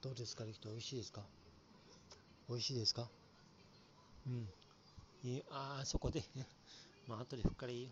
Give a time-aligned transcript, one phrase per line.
[0.00, 1.22] どうですか、リキト、美味しいですか？
[2.48, 3.08] 美味しいですか？
[4.26, 4.48] うん。
[5.24, 6.22] いいああ、そこで。
[7.08, 7.90] まあ、後でふっからいいよ。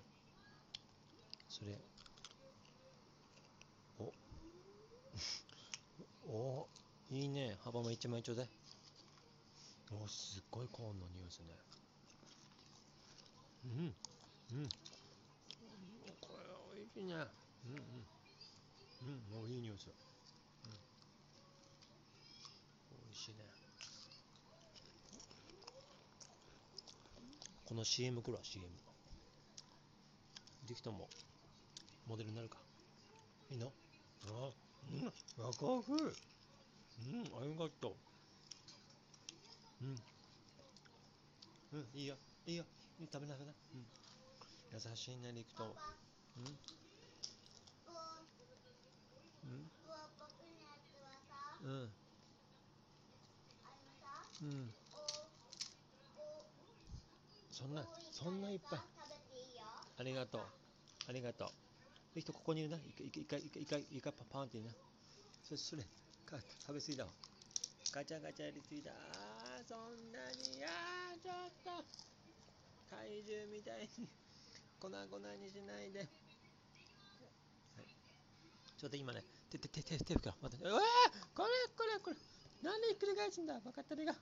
[1.49, 1.77] それ。
[3.99, 4.13] お。
[6.29, 6.69] お
[7.11, 7.57] いいね。
[7.65, 8.49] 幅も一枚ちょうだい。
[9.93, 11.59] おすっごいコーンの匂いですね。
[13.65, 13.95] うん。
[14.53, 14.69] うん。
[16.21, 16.39] こ
[16.75, 17.15] れ美味しいね。
[17.15, 18.07] うんうん。
[19.03, 19.95] うん、もういい匂いする。
[20.67, 20.73] うん。
[22.91, 23.39] 美味しいね。
[27.65, 28.69] この CM 来るわ、CM。
[30.69, 31.09] できたも
[32.07, 32.59] モデルになるか。
[33.51, 33.73] いいの？
[34.29, 34.51] あ、
[35.39, 37.97] うん、赤くうん、ありがと
[39.83, 39.85] う。
[39.85, 39.97] うん。
[41.73, 42.17] うん、いいよ、
[42.47, 42.65] いいよ。
[43.01, 43.53] うん食べな、食べな。
[43.75, 43.87] うん。
[44.73, 45.77] 優しいね、リクト。
[46.37, 46.45] うん。
[49.45, 49.71] うん。
[51.65, 52.06] うん。
[54.43, 54.75] うん。
[57.51, 58.81] そんな、そんないっぱい。
[59.99, 60.41] ありがとう。
[61.09, 61.49] ありがとう。
[62.15, 62.77] リクト、ここにいるな。
[62.77, 64.73] 一回、一回、一回、一回、一回、パパンっているな。
[65.45, 65.83] それ、それ、
[66.25, 67.11] か食べ過ぎだわ。
[67.93, 68.93] ガチャガチャやりすぎだ。
[68.93, 71.85] あー、そんなに、あー、ちょっと。
[72.91, 74.09] 怪獣みたいに
[74.79, 75.05] 粉々
[75.37, 76.01] にしないで。
[76.01, 76.09] はい、
[78.79, 80.83] ちょっと今ね、手、手、手、手、手、手から、待って、うわー
[81.35, 82.36] これ、これ、これ。
[82.67, 83.61] なんでひっくり返すんだ？
[83.65, 84.13] バカタレが。